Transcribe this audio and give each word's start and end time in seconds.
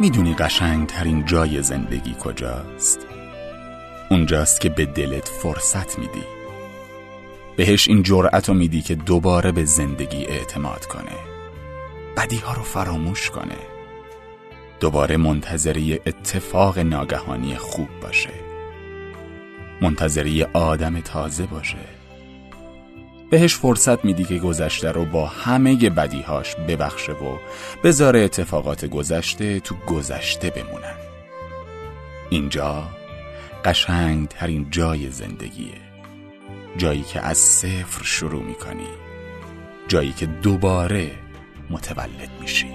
می‌دونی 0.00 0.34
قشنگترین 0.34 1.24
جای 1.24 1.62
زندگی 1.62 2.16
کجاست؟ 2.20 3.06
اونجاست 4.10 4.60
که 4.60 4.68
به 4.68 4.86
دلت 4.86 5.28
فرصت 5.28 5.98
میدی. 5.98 6.22
بهش 7.56 7.88
این 7.88 8.02
جرأت 8.02 8.48
رو 8.48 8.54
میدی 8.54 8.82
که 8.82 8.94
دوباره 8.94 9.52
به 9.52 9.64
زندگی 9.64 10.26
اعتماد 10.26 10.86
کنه. 10.86 11.16
بدی 12.16 12.36
ها 12.36 12.52
رو 12.52 12.62
فراموش 12.62 13.30
کنه. 13.30 13.58
دوباره 14.80 15.16
منتظری 15.16 16.00
اتفاق 16.06 16.78
ناگهانی 16.78 17.56
خوب 17.56 17.88
باشه. 18.02 18.32
منتظری 19.80 20.42
آدم 20.42 21.00
تازه 21.00 21.46
باشه. 21.46 21.97
بهش 23.30 23.54
فرصت 23.54 24.04
میدی 24.04 24.24
که 24.24 24.38
گذشته 24.38 24.92
رو 24.92 25.04
با 25.04 25.26
همه 25.26 25.90
بدیهاش 25.90 26.56
ببخشه 26.56 27.12
و 27.12 27.38
بذاره 27.84 28.20
اتفاقات 28.20 28.84
گذشته 28.84 29.60
تو 29.60 29.74
گذشته 29.86 30.50
بمونن. 30.50 30.96
اینجا 32.30 32.88
قشنگ 33.64 34.28
ترین 34.28 34.66
جای 34.70 35.10
زندگیه. 35.10 35.74
جایی 36.76 37.02
که 37.02 37.20
از 37.20 37.38
صفر 37.38 38.04
شروع 38.04 38.42
می‌کنی. 38.42 38.88
جایی 39.88 40.12
که 40.12 40.26
دوباره 40.26 41.10
متولد 41.70 42.30
میشی. 42.40 42.66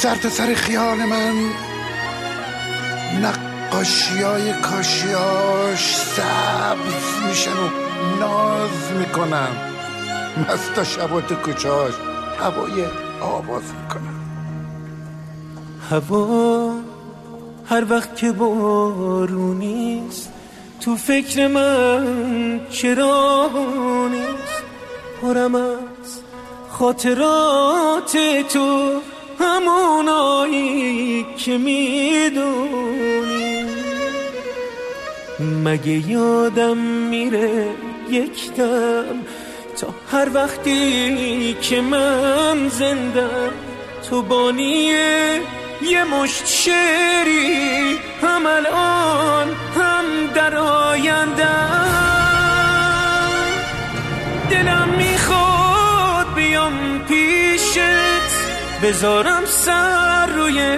سر 0.00 0.14
تا 0.14 0.28
سر 0.28 0.54
خیال 0.54 0.96
من. 0.96 1.50
نقاشی 3.22 4.22
های 4.22 4.52
کاشیاش 4.52 5.96
سبز 5.96 7.28
میشن 7.28 7.50
و 7.50 7.70
ناز 8.20 8.92
می‌کنن. 8.98 9.48
مستا 10.48 10.84
شبات 10.84 11.32
کچاش 11.32 11.94
هوای 12.40 12.84
آواز 13.20 13.62
می‌کنن. 13.62 14.20
هوا 15.90 16.74
هر 17.70 17.84
وقت 17.90 18.16
که 18.16 18.32
بارونیست 18.32 20.32
تو 20.80 20.96
فکر 20.96 21.46
من 21.46 22.60
چرا 22.70 23.50
نیست؟ 24.10 24.62
پرم 25.22 25.54
از 25.54 26.20
خاطرات 26.70 28.16
تو. 28.52 29.00
همونایی 29.40 31.26
که 31.36 31.58
می‌دونی. 31.58 33.10
مگه 35.64 36.10
یادم 36.10 36.76
میره 37.10 37.68
یک 38.10 38.54
دم 38.54 39.24
تا 39.80 39.94
هر 40.12 40.28
وقتی 40.34 41.56
که 41.62 41.80
من 41.80 42.68
زندم 42.68 43.52
تو 44.10 44.22
بانیه 44.22 45.40
یه 45.82 46.04
مشت 46.04 46.46
شعری 46.46 47.98
هم 48.22 48.46
الان 48.46 49.48
هم 49.76 50.04
در 50.34 50.56
آینده 50.56 51.48
دلم 54.50 54.88
می‌خواد 54.98 56.34
بیام 56.34 57.04
پیشت 57.08 57.99
بذارم 58.82 59.44
سر 59.44 60.26
روی 60.26 60.76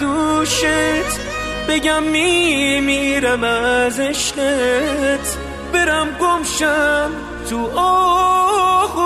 دوشت. 0.00 1.20
بگم 1.68 2.02
میمیرم 2.02 3.44
از 3.44 4.00
عشقت. 4.00 5.36
برم 5.72 6.08
گمشم 6.20 7.10
تو 7.50 7.78
آغوشت. 7.78 9.00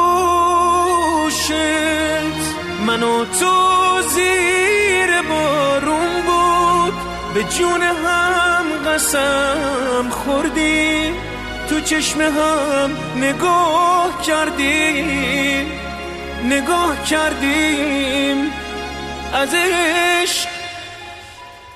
من 2.87 3.03
و 3.03 3.25
تو 3.25 3.53
زیر 4.09 5.23
بارون 5.29 6.23
بود. 6.27 6.95
به 7.35 7.45
جون 7.45 7.83
هم 7.83 8.65
قسم 8.93 10.11
خوردی. 10.11 11.13
تو 11.69 11.81
چشم 11.81 12.21
هم 12.21 12.91
نگاه 13.17 14.23
کردی. 14.27 15.05
نگاه 16.45 17.05
کردیم 17.05 18.53
از 19.33 19.55
عشق 19.55 20.49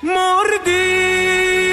مردیم. 0.03 1.68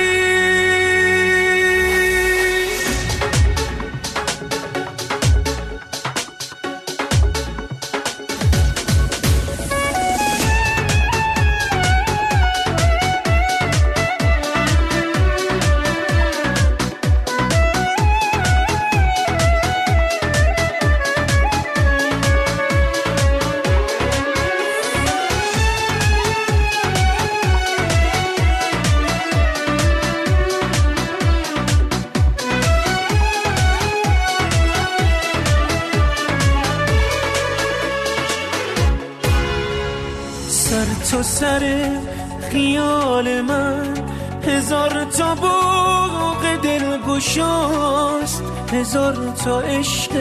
تو 41.17 41.23
سر 41.23 41.91
خیال 42.51 43.41
من. 43.41 43.95
هزار 44.47 45.05
تا 45.05 45.35
باغ 45.35 46.57
دل 46.63 46.99
گشاست. 47.09 48.43
هزار 48.73 49.33
تا 49.45 49.61
عشق 49.61 50.13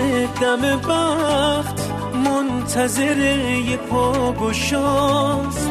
دم 0.41 0.61
بخت. 0.61 1.91
منتظر 2.13 3.17
یه 3.17 3.77
پا 3.77 4.33
گشاست 4.33 5.69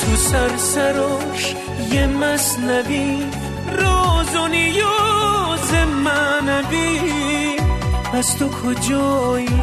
تو 0.00 0.16
سر 0.16 0.56
سراش 0.56 1.54
یه 1.92 2.06
مصنبی 2.06 3.26
راز 3.72 4.36
و 4.36 4.48
نیاز 4.48 5.72
منوی. 6.04 7.00
از 8.12 8.36
تو 8.38 8.48
کجایی 8.48 9.62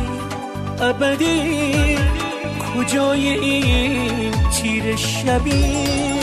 ابدی؟ 0.81 2.28
کجای 2.79 3.27
این 3.27 4.31
تیر 4.31 4.95
شبی؟ 4.95 6.19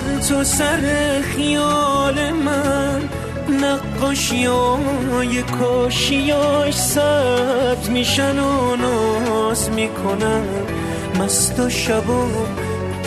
تا 0.00 0.44
سر 0.44 1.20
خیال 1.36 2.30
من 2.30 3.08
نقاشی 3.48 4.44
های 4.44 5.42
کاشیاش 5.42 6.74
سبز 6.74 7.90
میشن 7.90 8.38
و 8.38 8.76
ناز 8.76 9.70
می‌کنن. 9.70 10.42
مست 11.20 11.60
و 11.60 11.70
شبا 11.70 12.26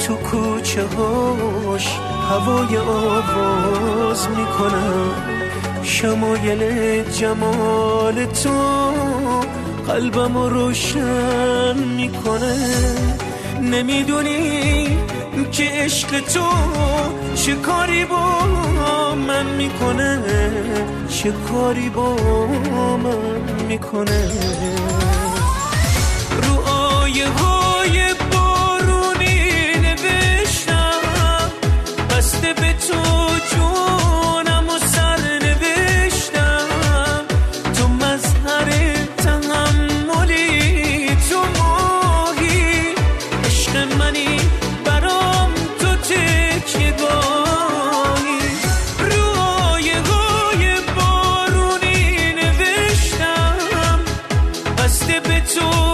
تو 0.08 0.16
کوچه 0.16 0.84
هاش 0.86 1.88
هوای 2.30 2.78
آواز 2.78 4.28
می‌کنن. 4.30 5.12
شمایل 5.84 7.04
جمال 7.04 8.26
تو 8.26 8.50
قلبم 9.88 10.38
روشن 10.38 11.78
می‌کنه. 11.78 12.56
نمی‌دونی 13.62 14.94
که 15.44 15.64
عشق 15.64 16.20
تو 16.20 16.50
چه 17.36 17.56
کاری 17.56 18.06
با 18.06 19.16
من 19.16 19.46
می‌کنه؟ 19.46 20.24
چه 21.10 21.32
کاری 21.32 21.90
با 21.90 22.16
من 22.98 23.66
می‌کنه؟ 23.68 24.32
رو 26.44 26.70
آیه 26.70 27.28
های 27.28 27.55
to 55.45 55.85